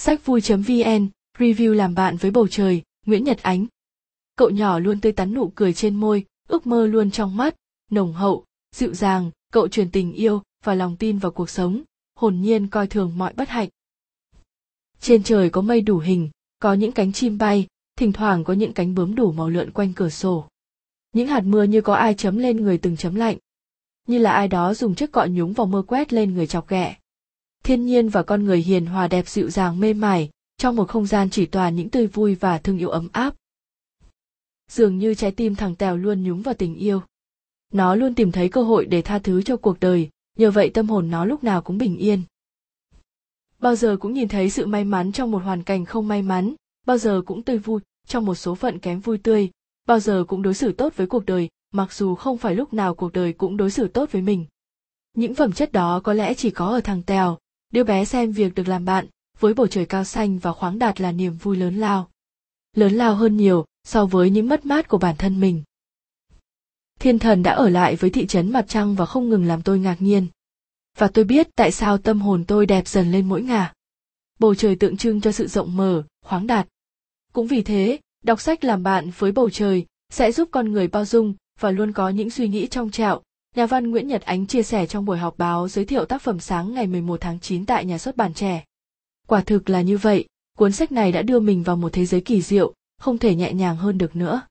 Sách 0.00 0.26
vui.vn, 0.26 1.08
review 1.38 1.74
làm 1.74 1.94
bạn 1.94 2.16
với 2.16 2.30
bầu 2.30 2.48
trời, 2.48 2.82
Nguyễn 3.06 3.24
Nhật 3.24 3.42
Ánh. 3.42 3.66
Cậu 4.36 4.50
nhỏ 4.50 4.78
luôn 4.78 5.00
tươi 5.00 5.12
tắn 5.12 5.34
nụ 5.34 5.52
cười 5.54 5.72
trên 5.72 5.94
môi, 5.94 6.24
ước 6.48 6.66
mơ 6.66 6.86
luôn 6.86 7.10
trong 7.10 7.36
mắt, 7.36 7.54
nồng 7.90 8.12
hậu, 8.12 8.44
dịu 8.74 8.94
dàng, 8.94 9.30
cậu 9.52 9.68
truyền 9.68 9.90
tình 9.90 10.12
yêu 10.12 10.42
và 10.64 10.74
lòng 10.74 10.96
tin 10.96 11.18
vào 11.18 11.32
cuộc 11.32 11.50
sống, 11.50 11.82
hồn 12.14 12.40
nhiên 12.40 12.68
coi 12.68 12.86
thường 12.86 13.12
mọi 13.16 13.32
bất 13.32 13.48
hạnh. 13.48 13.68
Trên 15.00 15.22
trời 15.22 15.50
có 15.50 15.60
mây 15.60 15.80
đủ 15.80 15.98
hình, 15.98 16.30
có 16.58 16.72
những 16.74 16.92
cánh 16.92 17.12
chim 17.12 17.38
bay, 17.38 17.66
thỉnh 17.96 18.12
thoảng 18.12 18.44
có 18.44 18.52
những 18.52 18.72
cánh 18.72 18.94
bướm 18.94 19.14
đủ 19.14 19.32
màu 19.32 19.48
lượn 19.48 19.70
quanh 19.70 19.92
cửa 19.92 20.08
sổ. 20.08 20.48
Những 21.12 21.28
hạt 21.28 21.44
mưa 21.44 21.62
như 21.62 21.80
có 21.80 21.94
ai 21.94 22.14
chấm 22.14 22.38
lên 22.38 22.56
người 22.56 22.78
từng 22.78 22.96
chấm 22.96 23.14
lạnh. 23.14 23.36
Như 24.06 24.18
là 24.18 24.32
ai 24.32 24.48
đó 24.48 24.74
dùng 24.74 24.94
chiếc 24.94 25.12
cọ 25.12 25.26
nhúng 25.30 25.52
vào 25.52 25.66
mưa 25.66 25.82
quét 25.82 26.12
lên 26.12 26.34
người 26.34 26.46
chọc 26.46 26.68
ghẹ 26.68 26.96
thiên 27.62 27.86
nhiên 27.86 28.08
và 28.08 28.22
con 28.22 28.44
người 28.44 28.58
hiền 28.58 28.86
hòa 28.86 29.08
đẹp 29.08 29.28
dịu 29.28 29.50
dàng 29.50 29.80
mê 29.80 29.94
mải, 29.94 30.30
trong 30.58 30.76
một 30.76 30.88
không 30.88 31.06
gian 31.06 31.30
chỉ 31.30 31.46
toàn 31.46 31.76
những 31.76 31.90
tươi 31.90 32.06
vui 32.06 32.34
và 32.34 32.58
thương 32.58 32.78
yêu 32.78 32.90
ấm 32.90 33.08
áp. 33.12 33.34
Dường 34.70 34.98
như 34.98 35.14
trái 35.14 35.30
tim 35.30 35.54
thằng 35.54 35.74
tèo 35.74 35.96
luôn 35.96 36.22
nhúng 36.22 36.42
vào 36.42 36.54
tình 36.54 36.74
yêu. 36.74 37.02
Nó 37.72 37.94
luôn 37.94 38.14
tìm 38.14 38.32
thấy 38.32 38.48
cơ 38.48 38.62
hội 38.62 38.86
để 38.86 39.02
tha 39.02 39.18
thứ 39.18 39.42
cho 39.42 39.56
cuộc 39.56 39.80
đời, 39.80 40.10
nhờ 40.38 40.50
vậy 40.50 40.70
tâm 40.74 40.88
hồn 40.88 41.10
nó 41.10 41.24
lúc 41.24 41.44
nào 41.44 41.62
cũng 41.62 41.78
bình 41.78 41.96
yên. 41.96 42.22
Bao 43.58 43.76
giờ 43.76 43.96
cũng 44.00 44.12
nhìn 44.12 44.28
thấy 44.28 44.50
sự 44.50 44.66
may 44.66 44.84
mắn 44.84 45.12
trong 45.12 45.30
một 45.30 45.42
hoàn 45.42 45.62
cảnh 45.62 45.84
không 45.84 46.08
may 46.08 46.22
mắn, 46.22 46.54
bao 46.86 46.98
giờ 46.98 47.22
cũng 47.26 47.42
tươi 47.42 47.58
vui 47.58 47.80
trong 48.06 48.24
một 48.24 48.34
số 48.34 48.54
phận 48.54 48.78
kém 48.78 49.00
vui 49.00 49.18
tươi, 49.18 49.50
bao 49.86 50.00
giờ 50.00 50.24
cũng 50.28 50.42
đối 50.42 50.54
xử 50.54 50.72
tốt 50.72 50.92
với 50.96 51.06
cuộc 51.06 51.26
đời, 51.26 51.48
mặc 51.72 51.92
dù 51.92 52.14
không 52.14 52.38
phải 52.38 52.54
lúc 52.54 52.72
nào 52.72 52.94
cuộc 52.94 53.12
đời 53.12 53.32
cũng 53.32 53.56
đối 53.56 53.70
xử 53.70 53.88
tốt 53.88 54.12
với 54.12 54.22
mình. 54.22 54.46
Những 55.14 55.34
phẩm 55.34 55.52
chất 55.52 55.72
đó 55.72 56.00
có 56.04 56.12
lẽ 56.12 56.34
chỉ 56.34 56.50
có 56.50 56.66
ở 56.66 56.80
thằng 56.80 57.02
tèo 57.02 57.38
đứa 57.70 57.84
bé 57.84 58.04
xem 58.04 58.32
việc 58.32 58.54
được 58.54 58.68
làm 58.68 58.84
bạn, 58.84 59.06
với 59.38 59.54
bầu 59.54 59.66
trời 59.66 59.86
cao 59.86 60.04
xanh 60.04 60.38
và 60.38 60.52
khoáng 60.52 60.78
đạt 60.78 61.00
là 61.00 61.12
niềm 61.12 61.36
vui 61.36 61.56
lớn 61.56 61.76
lao. 61.76 62.10
Lớn 62.76 62.92
lao 62.92 63.14
hơn 63.14 63.36
nhiều 63.36 63.64
so 63.84 64.06
với 64.06 64.30
những 64.30 64.48
mất 64.48 64.66
mát 64.66 64.88
của 64.88 64.98
bản 64.98 65.16
thân 65.16 65.40
mình. 65.40 65.62
Thiên 66.98 67.18
thần 67.18 67.42
đã 67.42 67.52
ở 67.52 67.68
lại 67.68 67.96
với 67.96 68.10
thị 68.10 68.26
trấn 68.26 68.52
mặt 68.52 68.64
trăng 68.68 68.94
và 68.94 69.06
không 69.06 69.28
ngừng 69.28 69.44
làm 69.44 69.62
tôi 69.62 69.78
ngạc 69.78 70.02
nhiên. 70.02 70.26
Và 70.96 71.08
tôi 71.08 71.24
biết 71.24 71.48
tại 71.56 71.72
sao 71.72 71.98
tâm 71.98 72.20
hồn 72.20 72.44
tôi 72.44 72.66
đẹp 72.66 72.88
dần 72.88 73.12
lên 73.12 73.28
mỗi 73.28 73.42
ngả. 73.42 73.72
Bầu 74.38 74.54
trời 74.54 74.76
tượng 74.76 74.96
trưng 74.96 75.20
cho 75.20 75.32
sự 75.32 75.46
rộng 75.46 75.76
mở, 75.76 76.02
khoáng 76.24 76.46
đạt. 76.46 76.68
Cũng 77.32 77.46
vì 77.46 77.62
thế, 77.62 77.98
đọc 78.24 78.40
sách 78.40 78.64
làm 78.64 78.82
bạn 78.82 79.10
với 79.18 79.32
bầu 79.32 79.50
trời 79.50 79.86
sẽ 80.10 80.32
giúp 80.32 80.48
con 80.52 80.72
người 80.72 80.88
bao 80.88 81.04
dung 81.04 81.34
và 81.60 81.70
luôn 81.70 81.92
có 81.92 82.08
những 82.08 82.30
suy 82.30 82.48
nghĩ 82.48 82.66
trong 82.66 82.90
trạo 82.90 83.22
Nhà 83.56 83.66
văn 83.66 83.90
Nguyễn 83.90 84.08
Nhật 84.08 84.22
Ánh 84.22 84.46
chia 84.46 84.62
sẻ 84.62 84.86
trong 84.86 85.04
buổi 85.04 85.18
họp 85.18 85.38
báo 85.38 85.68
giới 85.68 85.84
thiệu 85.84 86.04
tác 86.04 86.22
phẩm 86.22 86.40
sáng 86.40 86.74
ngày 86.74 86.86
11 86.86 87.20
tháng 87.20 87.40
9 87.40 87.66
tại 87.66 87.84
nhà 87.84 87.98
xuất 87.98 88.16
bản 88.16 88.34
trẻ. 88.34 88.64
Quả 89.26 89.40
thực 89.40 89.70
là 89.70 89.80
như 89.80 89.98
vậy, 89.98 90.28
cuốn 90.58 90.72
sách 90.72 90.92
này 90.92 91.12
đã 91.12 91.22
đưa 91.22 91.40
mình 91.40 91.62
vào 91.62 91.76
một 91.76 91.92
thế 91.92 92.06
giới 92.06 92.20
kỳ 92.20 92.42
diệu, 92.42 92.74
không 92.98 93.18
thể 93.18 93.34
nhẹ 93.34 93.52
nhàng 93.52 93.76
hơn 93.76 93.98
được 93.98 94.16
nữa. 94.16 94.42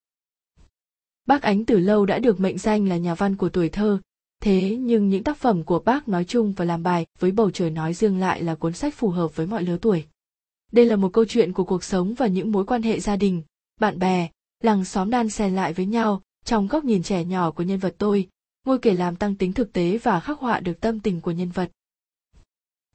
Bác 1.25 1.41
Ánh 1.41 1.65
từ 1.65 1.79
lâu 1.79 2.05
đã 2.05 2.19
được 2.19 2.39
mệnh 2.39 2.57
danh 2.57 2.87
là 2.87 2.97
nhà 2.97 3.15
văn 3.15 3.35
của 3.35 3.49
tuổi 3.49 3.69
thơ, 3.69 3.99
thế 4.41 4.77
nhưng 4.79 5.09
những 5.09 5.23
tác 5.23 5.37
phẩm 5.37 5.63
của 5.63 5.79
bác 5.79 6.07
nói 6.07 6.25
chung 6.25 6.53
và 6.53 6.65
làm 6.65 6.83
bài 6.83 7.05
với 7.19 7.31
bầu 7.31 7.51
trời 7.51 7.69
nói 7.69 7.93
riêng 7.93 8.19
lại 8.19 8.43
là 8.43 8.55
cuốn 8.55 8.73
sách 8.73 8.93
phù 8.93 9.09
hợp 9.09 9.35
với 9.35 9.47
mọi 9.47 9.63
lứa 9.63 9.77
tuổi. 9.81 10.05
Đây 10.71 10.85
là 10.85 10.95
một 10.95 11.13
câu 11.13 11.25
chuyện 11.25 11.53
của 11.53 11.63
cuộc 11.63 11.83
sống 11.83 12.13
và 12.13 12.27
những 12.27 12.51
mối 12.51 12.65
quan 12.65 12.81
hệ 12.81 12.99
gia 12.99 13.15
đình, 13.15 13.41
bạn 13.79 13.99
bè, 13.99 14.29
làng 14.63 14.85
xóm 14.85 15.09
đan 15.09 15.29
xen 15.29 15.55
lại 15.55 15.73
với 15.73 15.85
nhau 15.85 16.21
trong 16.45 16.67
góc 16.67 16.85
nhìn 16.85 17.03
trẻ 17.03 17.23
nhỏ 17.23 17.51
của 17.51 17.63
nhân 17.63 17.79
vật 17.79 17.95
tôi, 17.97 18.27
ngôi 18.67 18.79
kể 18.79 18.93
làm 18.93 19.15
tăng 19.15 19.35
tính 19.35 19.53
thực 19.53 19.73
tế 19.73 19.97
và 19.97 20.19
khắc 20.19 20.39
họa 20.39 20.59
được 20.59 20.81
tâm 20.81 20.99
tình 20.99 21.21
của 21.21 21.31
nhân 21.31 21.49
vật. 21.49 21.71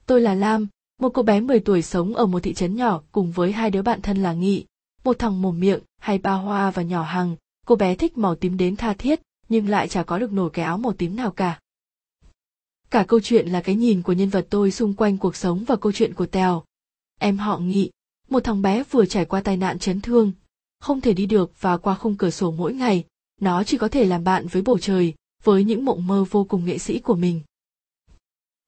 Tôi 0.05 0.21
là 0.21 0.35
Lam, 0.35 0.67
một 1.01 1.09
cô 1.09 1.23
bé 1.23 1.39
10 1.39 1.59
tuổi 1.59 1.81
sống 1.81 2.15
ở 2.15 2.25
một 2.25 2.39
thị 2.39 2.53
trấn 2.53 2.75
nhỏ 2.75 3.01
cùng 3.11 3.31
với 3.31 3.51
hai 3.51 3.71
đứa 3.71 3.81
bạn 3.81 4.01
thân 4.01 4.23
là 4.23 4.33
Nghị, 4.33 4.65
một 5.03 5.19
thằng 5.19 5.41
mồm 5.41 5.59
miệng 5.59 5.79
hay 5.97 6.17
ba 6.17 6.33
hoa 6.33 6.71
và 6.71 6.81
nhỏ 6.81 7.03
hằng, 7.03 7.35
cô 7.65 7.75
bé 7.75 7.95
thích 7.95 8.17
màu 8.17 8.35
tím 8.35 8.57
đến 8.57 8.75
tha 8.75 8.93
thiết 8.93 9.21
nhưng 9.49 9.69
lại 9.69 9.87
chả 9.87 10.03
có 10.03 10.19
được 10.19 10.31
nổi 10.33 10.49
cái 10.53 10.65
áo 10.65 10.77
màu 10.77 10.93
tím 10.93 11.15
nào 11.15 11.31
cả. 11.31 11.59
Cả 12.89 13.05
câu 13.07 13.19
chuyện 13.19 13.47
là 13.47 13.61
cái 13.61 13.75
nhìn 13.75 14.01
của 14.01 14.13
nhân 14.13 14.29
vật 14.29 14.47
tôi 14.49 14.71
xung 14.71 14.93
quanh 14.93 15.17
cuộc 15.17 15.35
sống 15.35 15.63
và 15.67 15.75
câu 15.75 15.91
chuyện 15.91 16.13
của 16.13 16.25
Tèo. 16.25 16.63
Em 17.19 17.37
họ 17.37 17.57
Nghị, 17.57 17.91
một 18.29 18.43
thằng 18.43 18.61
bé 18.61 18.83
vừa 18.91 19.05
trải 19.05 19.25
qua 19.25 19.41
tai 19.41 19.57
nạn 19.57 19.79
chấn 19.79 20.01
thương, 20.01 20.31
không 20.79 21.01
thể 21.01 21.13
đi 21.13 21.25
được 21.25 21.51
và 21.61 21.77
qua 21.77 21.95
khung 21.95 22.17
cửa 22.17 22.29
sổ 22.29 22.51
mỗi 22.51 22.73
ngày, 22.73 23.03
nó 23.41 23.63
chỉ 23.63 23.77
có 23.77 23.87
thể 23.87 24.05
làm 24.05 24.23
bạn 24.23 24.47
với 24.47 24.61
bầu 24.61 24.77
trời, 24.79 25.13
với 25.43 25.63
những 25.63 25.85
mộng 25.85 26.07
mơ 26.07 26.25
vô 26.31 26.43
cùng 26.43 26.65
nghệ 26.65 26.77
sĩ 26.77 26.99
của 26.99 27.15
mình. 27.15 27.41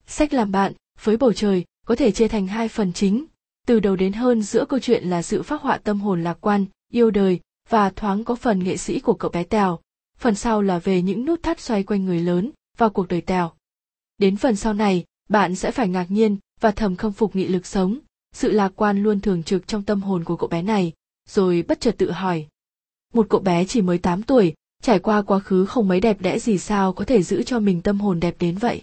Sách 0.08 0.34
làm 0.34 0.52
bạn 0.52 0.74
với 1.04 1.18
bầu 1.18 1.34
trời 1.34 1.66
có 1.86 1.96
thể 1.96 2.12
chia 2.12 2.28
thành 2.28 2.48
hai 2.48 2.68
phần 2.68 2.94
chính, 2.94 3.26
từ 3.68 3.80
đầu 3.80 3.96
đến 3.96 4.14
hơn 4.14 4.42
giữa 4.42 4.66
câu 4.66 4.80
chuyện 4.80 5.04
là 5.04 5.22
sự 5.22 5.44
phát 5.44 5.62
họa 5.62 5.78
tâm 5.78 6.02
hồn 6.02 6.24
lạc 6.24 6.38
quan, 6.42 6.66
yêu 6.92 7.12
đời 7.12 7.40
và 7.70 7.90
thoáng 7.90 8.24
có 8.24 8.36
phần 8.36 8.64
nghệ 8.64 8.78
sĩ 8.78 9.00
của 9.00 9.14
cậu 9.14 9.32
bé 9.32 9.44
Tèo, 9.44 9.80
phần 10.18 10.36
sau 10.36 10.62
là 10.62 10.80
về 10.80 11.02
những 11.02 11.26
nút 11.26 11.44
thắt 11.44 11.60
xoay 11.60 11.84
quanh 11.84 12.06
người 12.06 12.20
lớn 12.20 12.52
và 12.78 12.90
cuộc 12.90 13.08
đời 13.08 13.22
Tèo. 13.22 13.52
Đến 14.18 14.38
phần 14.38 14.56
sau 14.56 14.74
này, 14.74 15.06
bạn 15.30 15.56
sẽ 15.56 15.72
phải 15.72 15.88
ngạc 15.88 16.12
nhiên 16.12 16.38
và 16.60 16.72
thầm 16.72 16.96
khâm 16.96 17.12
phục 17.12 17.36
nghị 17.36 17.48
lực 17.48 17.66
sống, 17.66 18.00
sự 18.34 18.52
lạc 18.52 18.72
quan 18.76 19.04
luôn 19.04 19.22
thường 19.22 19.44
trực 19.44 19.68
trong 19.68 19.84
tâm 19.84 20.02
hồn 20.02 20.24
của 20.24 20.36
cậu 20.36 20.50
bé 20.50 20.62
này, 20.62 20.94
rồi 21.30 21.64
bất 21.68 21.82
chợt 21.82 21.96
tự 21.98 22.12
hỏi. 22.12 22.48
Một 23.14 23.28
cậu 23.30 23.40
bé 23.40 23.66
chỉ 23.66 23.82
mới 23.82 23.98
8 23.98 24.24
tuổi 24.24 24.54
trải 24.86 25.00
qua 25.00 25.22
quá 25.22 25.40
khứ 25.40 25.66
không 25.66 25.88
mấy 25.88 26.00
đẹp 26.00 26.22
đẽ 26.22 26.40
gì 26.40 26.58
sao 26.58 26.94
có 26.94 27.06
thể 27.06 27.24
giữ 27.24 27.44
cho 27.44 27.60
mình 27.60 27.82
tâm 27.82 28.00
hồn 28.00 28.20
đẹp 28.20 28.36
đến 28.40 28.58
vậy? 28.58 28.82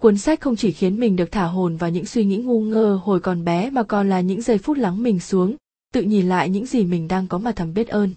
Cuốn 0.00 0.18
sách 0.18 0.40
không 0.40 0.56
chỉ 0.56 0.72
khiến 0.72 1.00
mình 1.00 1.16
được 1.16 1.32
thả 1.32 1.44
hồn 1.44 1.76
vào 1.76 1.90
những 1.90 2.06
suy 2.06 2.24
nghĩ 2.24 2.36
ngu 2.36 2.60
ngơ 2.60 3.00
hồi 3.02 3.20
còn 3.20 3.44
bé 3.44 3.70
mà 3.70 3.82
còn 3.82 4.08
là 4.08 4.20
những 4.20 4.42
giây 4.42 4.58
phút 4.58 4.78
lắng 4.78 5.02
mình 5.02 5.20
xuống, 5.20 5.56
tự 5.92 6.02
nhìn 6.02 6.28
lại 6.28 6.48
những 6.48 6.66
gì 6.66 6.84
mình 6.84 7.08
đang 7.08 7.26
có 7.26 7.38
mà 7.38 7.52
thầm 7.52 7.74
biết 7.74 7.88
ơn. 7.88 8.10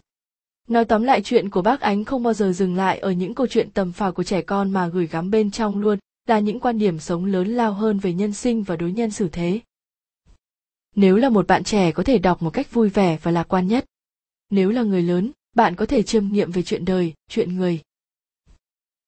Nói 0.68 0.86
tóm 0.86 1.04
lại 1.04 1.22
chuyện 1.24 1.50
của 1.50 1.62
bác 1.62 1.82
ánh 1.82 2.06
không 2.06 2.24
bao 2.24 2.34
giờ 2.34 2.52
dừng 2.52 2.76
lại 2.76 3.00
ở 3.00 3.12
những 3.12 3.36
câu 3.36 3.48
chuyện 3.48 3.72
tầm 3.72 3.92
phào 3.92 4.12
của 4.12 4.24
trẻ 4.24 4.42
con 4.42 4.72
mà 4.72 4.88
gửi 4.88 5.08
gắm 5.08 5.32
bên 5.32 5.52
trong 5.52 5.78
luôn, 5.78 6.00
là 6.28 6.40
những 6.40 6.60
quan 6.60 6.80
điểm 6.80 7.00
sống 7.00 7.26
lớn 7.26 7.48
lao 7.48 7.74
hơn 7.74 8.00
về 8.00 8.14
nhân 8.14 8.34
sinh 8.34 8.64
và 8.64 8.76
đối 8.76 8.92
nhân 8.92 9.12
xử 9.12 9.30
thế. 9.32 9.60
Nếu 10.96 11.18
là 11.18 11.30
một 11.30 11.48
bạn 11.48 11.64
trẻ 11.64 11.92
có 11.92 12.04
thể 12.04 12.18
đọc 12.18 12.42
một 12.42 12.50
cách 12.50 12.74
vui 12.74 12.90
vẻ 12.90 13.18
và 13.24 13.32
lạc 13.32 13.48
quan 13.48 13.68
nhất. 13.68 13.86
Nếu 14.50 14.70
là 14.70 14.84
người 14.84 15.02
lớn 15.02 15.32
bạn 15.54 15.76
có 15.76 15.86
thể 15.86 16.04
chiêm 16.04 16.28
nghiệm 16.28 16.52
về 16.52 16.64
chuyện 16.64 16.86
đời 16.86 17.14
chuyện 17.30 17.56
người 17.56 17.80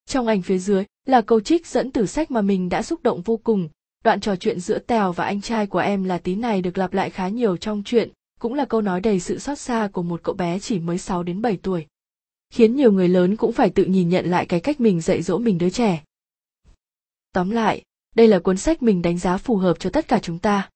trong 0.05 0.27
ảnh 0.27 0.41
phía 0.41 0.57
dưới 0.57 0.83
là 1.05 1.21
câu 1.21 1.39
trích 1.39 1.67
dẫn 1.67 1.91
từ 1.91 2.05
sách 2.05 2.31
mà 2.31 2.41
mình 2.41 2.69
đã 2.69 2.83
xúc 2.83 3.03
động 3.03 3.21
vô 3.21 3.37
cùng 3.37 3.69
đoạn 4.03 4.19
trò 4.19 4.35
chuyện 4.35 4.59
giữa 4.59 4.79
tèo 4.79 5.11
và 5.11 5.25
anh 5.25 5.41
trai 5.41 5.67
của 5.67 5.79
em 5.79 6.03
là 6.03 6.17
tí 6.17 6.35
này 6.35 6.61
được 6.61 6.77
lặp 6.77 6.93
lại 6.93 7.09
khá 7.09 7.27
nhiều 7.27 7.57
trong 7.57 7.83
chuyện 7.85 8.09
cũng 8.39 8.53
là 8.53 8.65
câu 8.65 8.81
nói 8.81 9.01
đầy 9.01 9.19
sự 9.19 9.39
xót 9.39 9.59
xa 9.59 9.89
của 9.93 10.03
một 10.03 10.23
cậu 10.23 10.35
bé 10.35 10.59
chỉ 10.59 10.79
mới 10.79 10.97
6 10.97 11.23
đến 11.23 11.41
7 11.41 11.57
tuổi. 11.57 11.85
Khiến 12.49 12.75
nhiều 12.75 12.91
người 12.91 13.07
lớn 13.07 13.35
cũng 13.35 13.51
phải 13.51 13.69
tự 13.69 13.85
nhìn 13.85 14.09
nhận 14.09 14.25
lại 14.25 14.45
cái 14.45 14.59
cách 14.59 14.81
mình 14.81 15.01
dạy 15.01 15.21
dỗ 15.21 15.37
mình 15.37 15.57
đứa 15.57 15.69
trẻ. 15.69 16.03
Tóm 17.33 17.49
lại, 17.49 17.83
đây 18.15 18.27
là 18.27 18.39
cuốn 18.39 18.57
sách 18.57 18.83
mình 18.83 19.01
đánh 19.01 19.17
giá 19.17 19.37
phù 19.37 19.57
hợp 19.57 19.79
cho 19.79 19.89
tất 19.89 20.07
cả 20.07 20.19
chúng 20.19 20.39
ta. 20.39 20.69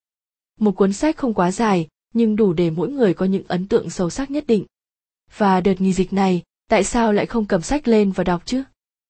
Một 0.60 0.72
cuốn 0.72 0.94
sách 0.94 1.18
không 1.18 1.34
quá 1.34 1.52
dài, 1.52 1.88
nhưng 2.14 2.36
đủ 2.36 2.54
để 2.54 2.70
mỗi 2.70 2.92
người 2.92 3.14
có 3.14 3.26
những 3.26 3.44
ấn 3.48 3.68
tượng 3.68 3.90
sâu 3.90 4.10
sắc 4.10 4.32
nhất 4.32 4.48
định. 4.48 4.66
Và 5.38 5.62
đợt 5.62 5.82
nghỉ 5.82 5.94
dịch 5.94 6.14
này, 6.14 6.42
tại 6.70 6.84
sao 6.84 7.14
lại 7.14 7.26
không 7.26 7.46
cầm 7.46 7.62
sách 7.62 7.88
lên 7.88 8.12
và 8.12 8.24
đọc 8.24 8.42
chứ? 8.46 8.64